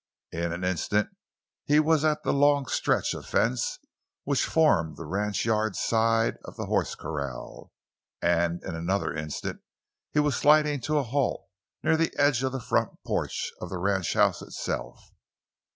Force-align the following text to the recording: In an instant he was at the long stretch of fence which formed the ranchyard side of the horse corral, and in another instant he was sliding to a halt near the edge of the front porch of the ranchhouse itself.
In 0.31 0.51
an 0.51 0.63
instant 0.63 1.09
he 1.67 1.79
was 1.79 2.03
at 2.03 2.23
the 2.23 2.33
long 2.33 2.65
stretch 2.65 3.13
of 3.13 3.27
fence 3.27 3.77
which 4.23 4.47
formed 4.47 4.97
the 4.97 5.05
ranchyard 5.05 5.75
side 5.75 6.37
of 6.43 6.55
the 6.55 6.65
horse 6.65 6.95
corral, 6.95 7.71
and 8.19 8.63
in 8.63 8.73
another 8.73 9.13
instant 9.13 9.61
he 10.11 10.19
was 10.19 10.35
sliding 10.35 10.81
to 10.81 10.97
a 10.97 11.03
halt 11.03 11.45
near 11.83 11.97
the 11.97 12.11
edge 12.17 12.41
of 12.41 12.51
the 12.51 12.59
front 12.59 12.89
porch 13.05 13.51
of 13.61 13.69
the 13.69 13.77
ranchhouse 13.77 14.41
itself. 14.41 14.99